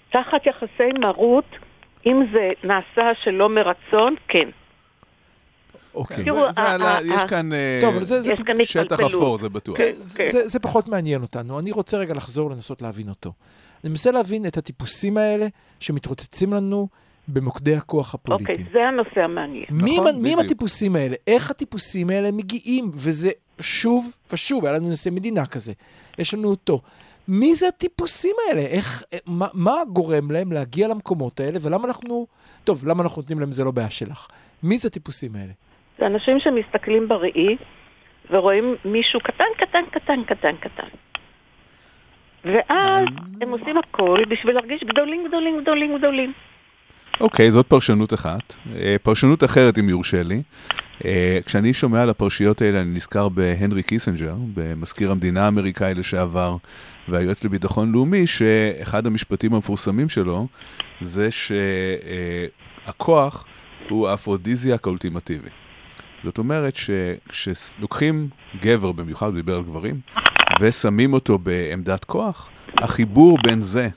תחת 0.10 0.46
יחסי 0.46 0.90
מרות, 1.00 1.46
אם 2.06 2.24
זה 2.34 2.50
נעשה 2.64 3.12
שלא 3.24 3.50
מרצון, 3.50 4.16
כן. 4.28 4.50
אוקיי. 5.96 6.26
תראו, 6.26 6.46
יש 7.16 7.24
כאן 7.28 7.54
אה, 7.54 7.80
שטח. 8.66 9.00
אפור, 9.00 9.38
זה 9.38 9.50
בטוח. 9.50 9.78
זה, 9.78 9.92
כן. 10.18 10.32
זה, 10.32 10.48
זה 10.48 10.60
פחות 10.60 10.88
מעניין 10.88 11.22
אותנו. 11.22 11.60
אני 11.60 11.72
רוצה 11.72 11.98
רגע 11.98 12.14
לחזור 12.14 12.52
לנסות 12.52 12.82
להבין 12.82 13.10
אותו. 13.10 13.34
אני 13.84 13.90
מנסה 13.90 14.12
להבין 14.12 14.46
את 14.46 14.58
הטיפוסים 14.58 15.18
האלה 15.18 15.48
שמתרוצצים 15.80 16.54
לנו 16.54 16.88
במוקדי 17.28 17.76
הכוח 17.76 18.14
הפוליטיים. 18.14 18.58
אוקיי, 18.58 18.72
זה 18.74 18.80
הנושא 18.88 19.20
המעניין. 19.20 19.66
מי, 19.70 19.94
נכון, 19.94 20.08
הם- 20.08 20.22
מי 20.22 20.34
הם. 20.34 20.40
הטיפוסים 20.40 20.96
האלה? 20.96 21.16
איך 21.28 21.52
הטיפוסים 21.52 22.10
האלה 22.10 22.32
מגיעים? 22.32 22.92
וזה 22.94 23.30
שוב 23.60 24.12
ושוב, 24.34 24.66
היה 24.66 24.74
לנו 24.74 24.90
נשיא 24.90 25.12
מדינה 25.12 25.46
כזה, 25.46 25.74
יש 26.18 26.34
לנו 26.34 26.50
אותו. 26.50 26.82
מי 27.28 27.56
זה 27.56 27.68
הטיפוסים 27.68 28.36
האלה? 28.50 28.62
איך, 28.62 29.04
מה, 29.26 29.48
מה 29.54 29.76
גורם 29.94 30.32
להם 30.32 30.52
להגיע 30.52 30.88
למקומות 30.88 31.40
האלה, 31.40 31.60
ולמה 31.62 31.88
אנחנו... 31.88 32.28
טוב, 32.64 32.88
למה 32.88 33.04
אנחנו 33.04 33.22
נותנים 33.22 33.40
להם 33.40 33.52
זה 33.52 33.64
לא 33.64 33.72
בעיה 33.72 33.90
שלך. 33.90 34.28
מי 34.64 34.78
זה 34.78 34.88
הטיפוסים 34.88 35.36
האלה? 35.36 35.52
זה 36.00 36.06
אנשים 36.06 36.40
שמסתכלים 36.40 37.08
בראי 37.08 37.58
ורואים 38.30 38.76
מישהו 38.86 39.20
קטן, 39.20 39.46
קטן, 39.58 39.84
קטן, 39.92 40.24
קטן, 40.24 40.56
קטן. 40.60 40.88
ואז 42.46 43.08
הם 43.42 43.50
עושים 43.50 43.78
הכל 43.78 44.20
בשביל 44.30 44.56
להרגיש 44.56 44.84
גדולים, 44.84 45.28
גדולים, 45.28 45.62
גדולים, 45.62 45.98
גדולים. 45.98 46.34
אוקיי, 47.22 47.52
זאת 47.52 47.68
פרשנות 47.68 48.14
אחת. 48.14 48.54
אה, 48.76 48.96
פרשנות 49.04 49.44
אחרת, 49.44 49.80
אם 49.80 49.90
יורשה 49.90 50.24
לי. 50.24 50.42
אה, 51.06 51.40
כשאני 51.46 51.74
שומע 51.74 52.02
על 52.02 52.10
הפרשיות 52.10 52.62
האלה, 52.62 52.82
אני 52.82 52.90
נזכר 52.94 53.30
בהנרי 53.30 53.84
קיסינג'ר, 53.84 54.36
במזכיר 54.54 55.12
המדינה 55.12 55.46
האמריקאי 55.46 55.94
לשעבר, 55.94 56.56
והיועץ 57.08 57.44
לביטחון 57.44 57.92
לאומי, 57.92 58.28
שאחד 58.28 59.08
המשפטים 59.08 59.54
המפורסמים 59.54 60.10
שלו, 60.10 60.48
זה 61.02 61.30
שהכוח 62.86 63.46
הוא 63.90 64.08
האפרודיזיאק 64.08 64.88
האולטימטיבי. 64.88 65.50
זאת 66.24 66.38
אומרת 66.38 66.76
שכשלוקחים 66.76 68.28
גבר, 68.62 68.92
במיוחד 68.92 69.26
הוא 69.26 69.36
דיבר 69.36 69.56
על 69.56 69.64
גברים, 69.64 69.96
ושמים 70.62 71.14
אותו 71.14 71.38
בעמדת 71.38 72.06
כוח, 72.06 72.50
החיבור 72.78 73.38
בין 73.44 73.62
זה 73.62 73.88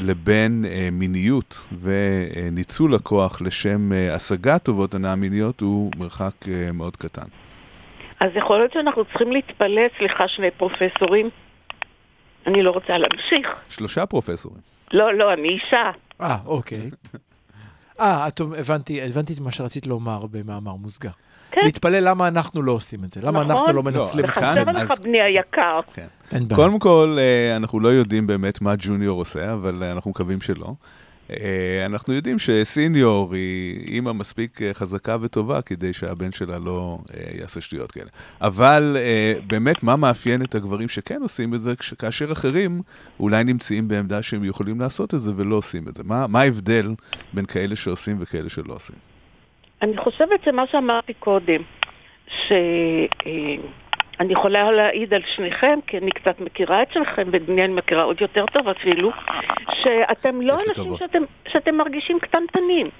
לבין 0.00 0.64
אה, 0.68 0.88
מיניות 0.92 1.60
וניצול 1.80 2.94
הכוח 2.94 3.42
לשם 3.42 3.92
אה, 3.92 4.14
השגת 4.14 4.62
טובות 4.62 4.94
הנאה 4.94 5.14
מיניות 5.16 5.60
הוא 5.60 5.90
מרחק 5.96 6.48
אה, 6.48 6.72
מאוד 6.72 6.96
קטן. 6.96 7.26
אז 8.20 8.30
יכול 8.34 8.58
להיות 8.58 8.72
שאנחנו 8.72 9.04
צריכים 9.04 9.32
להתפלא, 9.32 9.82
סליחה, 9.98 10.28
שני 10.28 10.50
פרופסורים. 10.50 11.30
אני 12.46 12.62
לא 12.62 12.70
רוצה 12.70 12.98
להמשיך. 12.98 13.54
שלושה 13.68 14.06
פרופסורים. 14.06 14.60
לא, 14.92 15.14
לא, 15.14 15.32
אני 15.32 15.48
אישה. 15.48 15.80
אה, 16.20 16.36
אוקיי. 16.46 16.90
אה, 18.00 18.28
הבנתי, 18.58 19.02
הבנתי 19.02 19.32
את 19.32 19.40
מה 19.40 19.52
שרצית 19.52 19.86
לומר 19.86 20.26
במאמר 20.30 20.74
מוסגר. 20.74 21.10
כן. 21.50 21.60
להתפלא 21.64 21.98
למה 21.98 22.28
אנחנו 22.28 22.62
לא 22.62 22.72
עושים 22.72 23.04
את 23.04 23.12
זה, 23.12 23.20
למה 23.20 23.30
נכון. 23.44 23.50
אנחנו 23.50 23.66
לא 23.66 23.74
לא, 23.74 23.82
מנצלים 23.82 24.24
את 24.24 24.30
וחסר 24.30 24.54
זה. 24.54 24.60
לך, 24.72 24.90
אז- 24.90 25.00
בני 25.00 25.20
היקר. 25.22 25.80
כן. 25.94 26.06
אין 26.32 26.48
בעיה. 26.48 26.56
קודם 26.56 26.78
כל, 26.78 27.16
אה, 27.18 27.56
אנחנו 27.56 27.80
לא 27.80 27.88
יודעים 27.88 28.26
באמת 28.26 28.60
מה 28.60 28.74
ג'וניור 28.78 29.20
עושה, 29.20 29.52
אבל 29.52 29.82
אה, 29.82 29.92
אנחנו 29.92 30.10
מקווים 30.10 30.40
שלא. 30.40 30.74
אה, 31.30 31.86
אנחנו 31.86 32.12
יודעים 32.14 32.38
שסיניור 32.38 33.34
היא 33.34 33.86
אימא 33.86 34.12
מספיק 34.12 34.62
אה, 34.62 34.74
חזקה 34.74 35.16
וטובה 35.20 35.62
כדי 35.62 35.92
שהבן 35.92 36.32
שלה 36.32 36.58
לא 36.58 36.98
אה, 37.14 37.40
יעשה 37.40 37.60
שטויות 37.60 37.92
כאלה. 37.92 38.08
אבל 38.40 38.96
באמת, 39.46 39.82
מה 39.82 39.96
מאפיין 39.96 40.42
את 40.42 40.54
הגברים 40.54 40.88
שכן 40.88 41.22
עושים 41.22 41.54
את 41.54 41.60
זה, 41.60 41.72
כאשר 41.98 42.32
אחרים 42.32 42.82
אולי 43.20 43.44
נמצאים 43.44 43.88
בעמדה 43.88 44.22
שהם 44.22 44.44
יכולים 44.44 44.80
לעשות 44.80 45.14
את 45.14 45.20
זה 45.20 45.32
ולא 45.36 45.56
עושים 45.56 45.88
את 45.88 45.94
זה? 45.94 46.02
מה, 46.04 46.26
מה 46.26 46.40
ההבדל 46.40 46.86
בין 47.32 47.46
כאלה 47.46 47.76
שעושים 47.76 48.16
וכאלה 48.20 48.48
שלא 48.48 48.74
עושים? 48.74 48.96
אני 49.82 49.96
חושבת 49.96 50.44
שמה 50.44 50.62
שאמרתי 50.66 51.14
קודם, 51.14 51.62
שאני 54.16 54.32
יכולה 54.32 54.72
להעיד 54.72 55.14
על 55.14 55.22
שניכם, 55.26 55.78
כי 55.86 55.98
אני 55.98 56.10
קצת 56.10 56.40
מכירה 56.40 56.82
את 56.82 56.92
שניכם, 56.92 57.28
ואת 57.30 57.42
בני 57.42 57.64
אני 57.64 57.74
מכירה 57.74 58.02
עוד 58.02 58.20
יותר 58.20 58.46
טוב 58.46 58.68
אפילו, 58.68 59.10
שאתם 59.82 60.40
לא 60.40 60.56
אנשים. 60.68 60.96
שאתם, 60.96 61.22
שאתם 61.48 61.74
מרגישים 61.74 62.20
קטנטנים. 62.20 62.90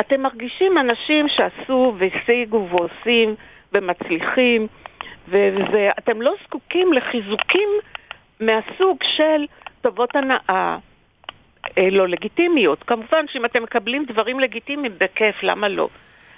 אתם 0.00 0.20
מרגישים 0.20 0.78
אנשים 0.78 1.28
שעשו 1.28 1.94
והשיגו 1.98 2.68
ועושים 2.70 3.34
ומצליחים, 3.72 4.66
ואתם 5.28 6.22
לא 6.22 6.34
זקוקים 6.44 6.92
לחיזוקים 6.92 7.68
מהסוג 8.40 8.98
של 9.16 9.44
טובות 9.80 10.16
הנאה. 10.16 10.78
אה, 11.78 11.90
לא 11.90 12.08
לגיטימיות. 12.08 12.82
כמובן 12.82 13.28
שאם 13.28 13.44
אתם 13.44 13.62
מקבלים 13.62 14.04
דברים 14.04 14.40
לגיטימיים, 14.40 14.92
בכיף, 14.98 15.42
למה 15.42 15.68
לא? 15.68 15.88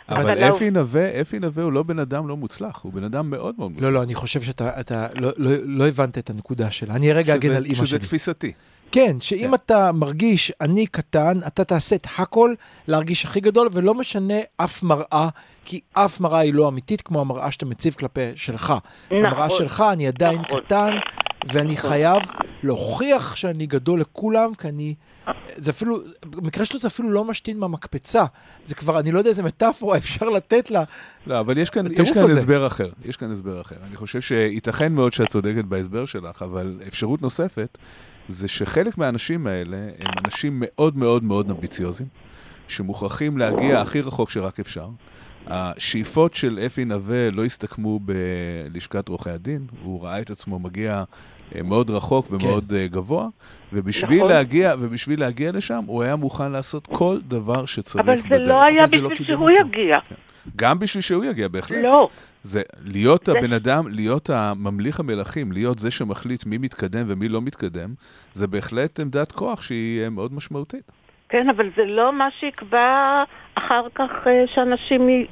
אבל 0.09 0.39
אפי 0.39 0.71
נווה, 0.71 1.21
אפי 1.21 1.39
נווה 1.39 1.65
הוא 1.65 1.73
לא 1.73 1.83
בן 1.83 1.99
אדם 1.99 2.29
לא 2.29 2.37
מוצלח, 2.37 2.81
הוא 2.83 2.93
בן 2.93 3.05
אדם 3.05 3.31
מאוד 3.31 3.55
מאוד 3.59 3.71
מוצלח. 3.71 3.87
לא, 3.89 3.93
לא, 3.93 4.03
אני 4.03 4.15
חושב 4.15 4.43
שאתה 4.43 4.81
אתה 4.81 5.07
לא, 5.15 5.31
לא, 5.37 5.51
לא 5.65 5.89
הבנת 5.89 6.19
את 6.19 6.31
הנקודה 6.31 6.71
שלה. 6.71 6.95
אני 6.95 7.13
רגע 7.13 7.35
אגן 7.35 7.49
שזה- 7.49 7.57
על 7.57 7.65
אימא 7.65 7.75
שזה 7.75 7.87
שלי. 7.87 7.99
תפיסתי. 7.99 8.53
כן, 8.93 9.17
שאם 9.21 9.47
כן. 9.49 9.55
אתה 9.55 9.93
מרגיש 9.93 10.53
אני 10.61 10.87
קטן, 10.87 11.39
אתה 11.47 11.65
תעשה 11.65 11.97
את 11.97 12.07
הכל 12.19 12.55
להרגיש 12.89 13.25
הכי 13.25 13.41
גדול, 13.41 13.69
ולא 13.73 13.95
משנה 13.95 14.35
אף 14.57 14.83
מראה, 14.83 15.29
כי 15.65 15.81
אף 15.93 16.21
מראה 16.21 16.39
היא 16.39 16.55
לא 16.55 16.69
אמיתית 16.69 17.01
כמו 17.03 17.21
המראה 17.21 17.51
שאתה 17.51 17.67
מציב 17.67 17.95
כלפי 17.95 18.21
שלך. 18.37 18.75
נכון. 19.07 19.25
המראה 19.25 19.51
שלך, 19.51 19.85
אני 19.93 20.09
עדיין 20.09 20.41
נכון. 20.41 20.61
קטן, 20.61 20.91
ואני 21.45 21.77
חייב 21.77 22.23
להוכיח 22.63 23.37
שאני 23.37 23.67
גדול 23.67 24.01
לכולם, 24.01 24.55
כי 24.55 24.69
אני... 24.69 24.95
זה 25.57 25.71
אפילו, 25.71 25.99
במקרה 26.27 26.65
שלו 26.65 26.81
זה 26.81 26.89
אפילו 26.89 27.11
לא 27.11 27.25
משתין 27.25 27.59
מהמקפצה. 27.59 28.25
זה 28.65 28.75
כבר, 28.75 29.01
אני 29.01 29.13
לא 29.13 29.19
יודע 29.19 29.31
איזה 29.31 29.43
מטאפורה 29.43 29.97
אפשר 30.03 30.29
לתת 30.29 30.71
לה. 30.71 30.85
לא, 31.27 31.41
אבל 31.41 31.59
יש 31.59 31.71
כאן, 31.71 31.87
יש 31.93 32.13
כאן 32.13 32.25
הזה. 32.25 32.39
הסבר 32.39 32.67
אחר. 32.67 32.91
יש 33.05 33.17
כאן 33.17 33.31
הסבר 33.31 33.61
אחר. 33.61 33.77
אני 33.89 33.97
חושב 33.97 34.21
שייתכן 34.21 34.93
מאוד 34.93 35.13
שאת 35.13 35.29
צודקת 35.29 35.65
בהסבר 35.65 36.07
שלך, 36.07 36.43
אבל 36.43 36.81
אפשרות 36.89 37.23
נוספת 37.23 37.79
זה 38.29 38.49
שחלק 38.49 38.99
מהאנשים 38.99 39.47
האלה 39.47 39.77
הם 39.99 40.13
אנשים 40.25 40.63
מאוד 40.65 40.97
מאוד 40.97 41.25
מאוד 41.25 41.51
אמביציוזיים, 41.51 42.09
שמוכרחים 42.69 43.39
להגיע 43.39 43.81
הכי 43.81 44.01
רחוק 44.01 44.31
שרק 44.31 44.61
אפשר. 44.61 44.89
השאיפות 45.47 46.35
של 46.35 46.59
אפי 46.67 46.85
נווה 46.85 47.31
לא 47.31 47.45
הסתכמו 47.45 48.01
בלשכת 48.03 49.09
עורכי 49.09 49.31
הדין, 49.31 49.67
הוא 49.83 50.05
ראה 50.05 50.21
את 50.21 50.31
עצמו 50.31 50.59
מגיע 50.59 51.05
אה, 51.55 51.63
מאוד 51.63 51.91
רחוק 51.91 52.27
ומאוד 52.31 52.73
אה, 52.77 52.87
גבוה, 52.87 53.29
ובשביל, 53.73 54.19
נכון. 54.19 54.31
להגיע, 54.33 54.75
ובשביל 54.81 55.21
להגיע 55.21 55.53
לשם 55.53 55.85
הוא 55.87 56.03
היה 56.03 56.17
מוכן 56.17 56.53
לעשות 56.53 56.87
כל 56.87 57.19
דבר 57.29 57.65
שצריך 57.67 58.05
אבל 58.05 58.17
בדרך. 58.17 58.29
זה 58.29 58.39
לא 58.39 58.63
היה 58.63 58.85
אבל 58.85 58.91
זה 58.91 58.97
לא 58.97 59.09
בשביל 59.09 59.27
קידם 59.27 59.39
שהוא 59.39 59.51
אותו. 59.51 59.61
יגיע. 59.69 59.99
גם 60.57 60.79
בשביל 60.79 61.01
שהוא 61.01 61.25
יגיע, 61.25 61.49
בהחלט. 61.49 61.79
לא. 61.83 62.09
זה 62.43 62.63
להיות 62.85 63.27
זה- 63.27 63.33
הבן 63.39 63.53
אדם, 63.53 63.89
להיות 63.89 64.31
הממליך 64.31 65.01
המלכים, 65.01 65.53
להיות 65.53 65.79
זה 65.79 65.91
שמחליט 65.91 66.47
מי 66.47 66.59
מתקדם 66.59 67.05
ומי 67.09 67.29
לא 67.29 67.43
מתקדם, 67.43 67.95
זה 68.35 68.47
בהחלט 68.47 69.01
עמדת 69.01 69.33
כוח 69.33 69.63
שהיא 69.63 70.03
אה, 70.05 70.11
מאוד 70.11 70.33
משמעותית. 70.35 70.91
כן, 71.29 71.49
אבל 71.57 71.71
זה 71.77 71.85
לא 71.85 72.13
מה 72.19 72.29
שיקבע 72.41 73.23
אחר 73.55 73.87
כך 73.95 74.11
אה, 74.27 74.45
שאנשים 74.55 75.09
י- 75.09 75.27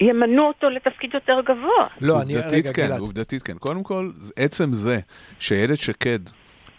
ימנו 0.00 0.42
אותו 0.42 0.70
לתפקיד 0.70 1.10
יותר 1.14 1.40
גבוה. 1.44 1.86
לא, 2.00 2.22
אני... 2.22 2.34
עובדתית 2.36 2.70
כן, 2.70 2.86
גלעד. 2.86 3.00
עובדתית 3.00 3.42
כן. 3.42 3.58
קודם 3.58 3.82
כל, 3.82 4.10
זה- 4.14 4.32
עצם 4.36 4.72
זה 4.72 4.98
שאיילת 5.38 5.78
שקד 5.78 6.18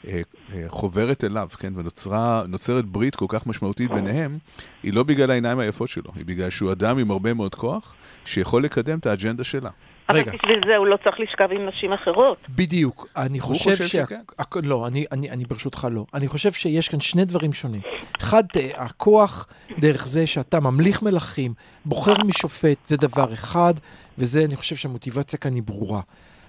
אה, 0.08 0.22
אה, 0.54 0.64
חוברת 0.68 1.24
אליו, 1.24 1.48
כן, 1.60 1.74
ונוצרת 1.76 2.86
ברית 2.86 3.16
כל 3.16 3.26
כך 3.30 3.48
משמעותית 3.48 3.92
ביניהם, 3.92 4.38
היא 4.84 4.94
לא 4.94 5.04
בגלל 5.04 5.32
העיניים 5.32 5.60
היפות 5.60 5.90
שלו, 5.90 6.12
היא 6.16 6.26
בגלל 6.26 6.50
שהוא 6.50 6.72
אדם 6.72 6.98
עם 6.98 7.12
הרבה 7.12 7.34
מאוד 7.34 7.56
כוח, 7.56 7.96
שיכול 8.26 8.64
לקדם 8.64 9.00
את 9.00 9.06
האג'נדה 9.06 9.44
שלה. 9.44 9.70
אבל 10.14 10.30
רגע. 10.30 10.32
בשביל 10.38 10.60
זה 10.68 10.76
הוא 10.78 10.88
לא 10.88 10.98
צריך 11.04 11.20
לשכב 11.20 11.48
עם 11.52 11.66
נשים 11.68 11.94
אחרות. 11.94 12.38
בדיוק. 12.50 13.08
אני 13.18 13.40
חושב 13.40 13.72
חושב 13.72 13.88
שה- 13.88 14.06
שכן. 14.06 14.22
לא, 14.64 14.88
אני, 14.88 15.06
אני, 15.12 15.30
אני 15.32 15.44
ברשותך 15.46 15.88
לא. 15.92 16.06
אני 16.14 16.28
חושב 16.28 16.52
שיש 16.54 16.90
כאן 16.90 17.00
שני 17.00 17.26
דברים 17.26 17.54
שונים. 17.54 17.82
אחד, 18.22 18.44
אה, 18.56 18.70
הכוח 18.76 19.48
דרך 19.80 20.08
זה 20.08 20.28
שאתה 20.28 20.60
ממליך 20.60 21.02
מלכים, 21.02 21.54
בוחר 21.86 22.24
משופט, 22.24 22.78
זה 22.88 22.98
דבר 22.98 23.34
אחד, 23.34 23.74
וזה, 24.18 24.46
אני 24.46 24.56
חושב 24.56 24.76
שהמוטיבציה 24.76 25.40
כאן 25.40 25.54
היא 25.56 25.64
ברורה. 25.64 26.02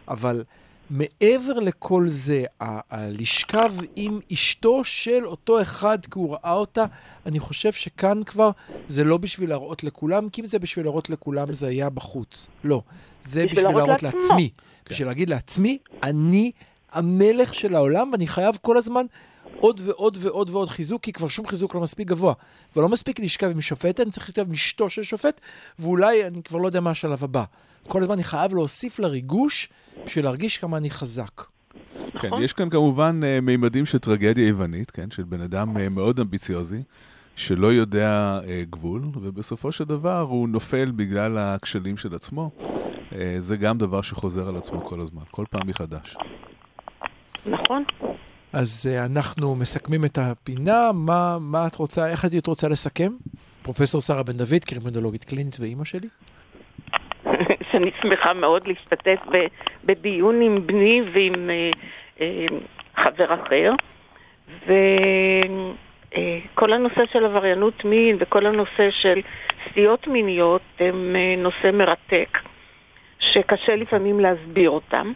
אבל 0.08 0.44
מעבר 0.90 1.52
לכל 1.52 2.08
זה, 2.08 2.44
ה- 2.60 2.64
ה- 2.96 3.08
לשכב 3.08 3.72
עם 3.96 4.20
אשתו 4.32 4.84
של 4.84 5.26
אותו 5.26 5.62
אחד 5.62 5.98
כי 6.04 6.10
הוא 6.18 6.32
ראה 6.32 6.52
אותה, 6.52 6.84
אני 7.26 7.40
חושב 7.40 7.72
שכאן 7.72 8.22
כבר 8.26 8.50
זה 8.88 9.04
לא 9.04 9.16
בשביל 9.16 9.48
להראות 9.50 9.84
לכולם, 9.84 10.28
כי 10.28 10.40
אם 10.40 10.46
זה 10.46 10.58
בשביל 10.58 10.84
להראות 10.84 11.10
לכולם 11.10 11.54
זה 11.54 11.66
היה 11.68 11.90
בחוץ. 11.90 12.46
לא, 12.64 12.82
זה 13.22 13.44
בשביל 13.46 13.62
בשביל 13.66 13.78
להראות 13.78 14.02
לעצמו. 14.02 14.20
לעצמי. 14.20 14.50
בשביל 14.90 15.08
להגיד 15.08 15.30
לעצמי, 15.30 15.78
אני 16.02 16.50
המלך 16.92 17.54
של 17.54 17.74
העולם 17.74 18.08
ואני 18.12 18.26
חייב 18.26 18.58
כל 18.62 18.76
הזמן 18.76 19.06
עוד 19.64 19.80
ועוד 19.84 20.18
ועוד 20.20 20.50
ועוד 20.50 20.68
חיזוק, 20.68 21.02
כי 21.02 21.12
כבר 21.12 21.28
שום 21.28 21.46
חיזוק 21.46 21.74
לא 21.74 21.80
מספיק 21.80 22.08
גבוה. 22.08 22.34
ולא 22.76 22.88
מספיק 22.88 23.20
לשכב 23.20 23.50
עם 23.50 23.60
שופט, 23.60 24.00
אני 24.00 24.10
צריך 24.10 24.28
לשכב 24.28 24.46
עם 24.46 24.52
אשתו 24.52 24.90
של 24.90 25.02
שופט, 25.02 25.40
ואולי 25.78 26.26
אני 26.26 26.42
כבר 26.42 26.58
לא 26.58 26.66
יודע 26.66 26.80
מה 26.80 26.90
השלב 26.90 27.24
הבא. 27.24 27.44
כל 27.88 28.02
הזמן 28.02 28.14
אני 28.14 28.24
חייב 28.24 28.54
להוסיף 28.54 28.98
לריגוש 28.98 29.68
בשביל 30.06 30.24
להרגיש 30.24 30.58
כמה 30.58 30.76
אני 30.76 30.90
חזק. 30.90 31.42
כן. 32.20 32.30
יש 32.40 32.52
כאן 32.52 32.70
כמובן 32.70 33.20
אה, 33.24 33.40
מימדים 33.40 33.86
של 33.86 33.98
טרגדיה 33.98 34.48
יוונית, 34.48 34.90
כן, 34.90 35.10
של 35.10 35.22
בן 35.22 35.40
אדם 35.40 35.76
אה, 35.76 35.88
מאוד 35.88 36.20
אמביציוזי, 36.20 36.82
שלא 37.36 37.72
יודע 37.72 38.40
אה, 38.48 38.62
גבול, 38.70 39.02
ובסופו 39.14 39.72
של 39.72 39.84
דבר 39.84 40.20
הוא 40.20 40.48
נופל 40.48 40.90
בגלל 40.96 41.38
הכשלים 41.38 41.96
של 41.96 42.14
עצמו. 42.14 42.50
זה 43.38 43.56
גם 43.56 43.78
דבר 43.78 44.02
שחוזר 44.02 44.48
על 44.48 44.56
עצמו 44.56 44.84
כל 44.84 45.00
הזמן, 45.00 45.22
כל 45.30 45.44
פעם 45.50 45.66
מחדש. 45.66 46.16
נכון. 47.46 47.84
אז 48.54 48.86
uh, 48.86 49.12
אנחנו 49.12 49.54
מסכמים 49.54 50.04
את 50.04 50.18
הפינה, 50.18 50.90
מה, 50.94 51.38
מה 51.40 51.66
את 51.66 51.74
רוצה, 51.74 52.08
איך 52.08 52.24
היית 52.24 52.46
רוצה 52.46 52.68
לסכם? 52.68 53.12
פרופסור 53.62 54.00
שרה 54.00 54.22
בן 54.22 54.32
דוד, 54.32 54.64
קרימינולוגית 54.64 55.24
קלינית 55.24 55.56
ואימא 55.60 55.84
שלי. 55.84 56.08
שאני 57.70 57.90
שמחה 58.02 58.32
מאוד 58.32 58.68
להשתתף 58.68 59.20
בדיון 59.84 60.40
עם 60.40 60.66
בני 60.66 61.02
ועם 61.14 61.50
אה, 61.50 61.70
אה, 62.20 62.46
חבר 62.96 63.34
אחר. 63.34 63.72
וכל 64.66 66.72
הנושא 66.72 67.02
של 67.12 67.24
עבריינות 67.24 67.84
מין 67.84 68.16
וכל 68.20 68.46
הנושא 68.46 68.90
של 68.90 69.20
סטיות 69.70 70.06
מיניות 70.06 70.62
הם 70.78 71.16
אה, 71.16 71.34
נושא 71.36 71.70
מרתק, 71.72 72.38
שקשה 73.18 73.76
לפעמים 73.76 74.20
להסביר 74.20 74.70
אותם, 74.70 75.12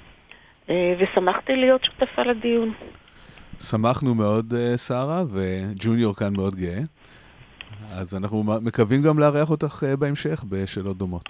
אה, 0.70 0.94
ושמחתי 0.98 1.56
להיות 1.56 1.84
שותפה 1.84 2.22
לדיון. 2.22 2.72
שמחנו 3.60 4.14
מאוד, 4.14 4.54
אה, 4.54 4.76
שרה, 4.76 5.24
וג'וניור 5.30 6.16
כאן 6.16 6.32
מאוד 6.36 6.54
גאה. 6.56 6.80
אז 7.90 8.14
אנחנו 8.14 8.42
מקווים 8.42 9.02
גם 9.02 9.18
לארח 9.18 9.50
אותך 9.50 9.84
אה, 9.86 9.96
בהמשך 9.96 10.44
בשאלות 10.48 10.98
דומות. 10.98 11.24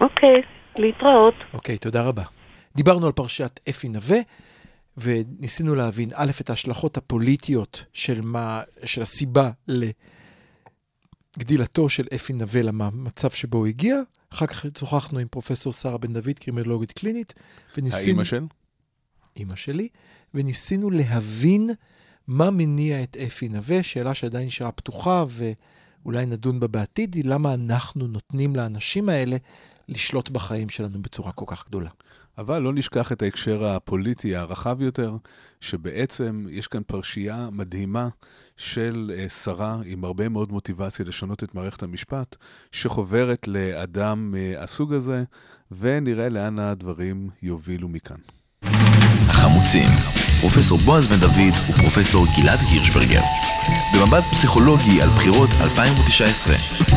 אוקיי, 0.00 0.42
להתראות. 0.78 1.34
אוקיי, 1.52 1.78
תודה 1.78 2.02
רבה. 2.02 2.22
דיברנו 2.76 3.06
על 3.06 3.12
פרשת 3.12 3.60
אפי 3.68 3.88
נווה, 3.88 4.18
וניסינו 4.96 5.74
להבין, 5.74 6.10
א', 6.14 6.30
את 6.40 6.50
ההשלכות 6.50 6.96
הפוליטיות 6.96 7.84
של, 7.92 8.20
מה, 8.20 8.62
של 8.84 9.02
הסיבה 9.02 9.50
לגדילתו 11.36 11.88
של 11.88 12.06
אפי 12.14 12.32
נווה 12.32 12.62
למצב 12.62 13.30
שבו 13.30 13.58
הוא 13.58 13.66
הגיע. 13.66 13.96
אחר 14.32 14.46
כך 14.46 14.64
שוחחנו 14.78 15.18
עם 15.18 15.28
פרופסור 15.28 15.72
שרה 15.72 15.98
בן 15.98 16.12
דוד, 16.12 16.38
קרימינולוגית 16.40 16.92
קלינית, 16.92 17.34
וניסינו... 17.76 18.06
האימא 18.06 18.24
של? 18.24 18.44
אימא 19.40 19.56
שלי, 19.56 19.88
וניסינו 20.34 20.90
להבין 20.90 21.70
מה 22.26 22.50
מניע 22.50 23.02
את 23.02 23.16
אפי 23.16 23.48
נווה, 23.48 23.82
שאלה 23.82 24.14
שעדיין 24.14 24.46
נשארה 24.46 24.72
פתוחה 24.72 25.24
ואולי 25.28 26.26
נדון 26.26 26.60
בה 26.60 26.66
בעתיד, 26.66 27.14
היא 27.14 27.24
למה 27.24 27.54
אנחנו 27.54 28.06
נותנים 28.06 28.56
לאנשים 28.56 29.08
האלה 29.08 29.36
לשלוט 29.88 30.30
בחיים 30.30 30.68
שלנו 30.68 31.02
בצורה 31.02 31.32
כל 31.32 31.44
כך 31.48 31.66
גדולה. 31.66 31.90
אבל 32.38 32.58
לא 32.58 32.72
נשכח 32.72 33.12
את 33.12 33.22
ההקשר 33.22 33.64
הפוליטי 33.64 34.36
הרחב 34.36 34.82
יותר, 34.82 35.16
שבעצם 35.60 36.46
יש 36.50 36.66
כאן 36.66 36.82
פרשייה 36.86 37.48
מדהימה 37.52 38.08
של 38.56 39.12
אה, 39.14 39.28
שרה 39.28 39.78
עם 39.84 40.04
הרבה 40.04 40.28
מאוד 40.28 40.52
מוטיבציה 40.52 41.04
לשנות 41.04 41.44
את 41.44 41.54
מערכת 41.54 41.82
המשפט, 41.82 42.36
שחוברת 42.72 43.48
לאדם 43.48 44.34
אה, 44.36 44.62
הסוג 44.62 44.92
הזה, 44.92 45.24
ונראה 45.72 46.28
לאן 46.28 46.58
הדברים 46.58 47.30
יובילו 47.42 47.88
מכאן. 47.88 48.20
החמוצים, 49.40 49.88
פרופסור 50.40 50.78
בועז 50.78 51.06
בן 51.06 51.20
דוד 51.20 51.54
ופרופסור 51.68 52.26
גלעד 52.36 52.58
הירשברגר. 52.68 53.20
במבט 53.94 54.24
פסיכולוגי 54.30 55.02
על 55.02 55.08
בחירות 55.08 55.50
2019. 55.60 56.89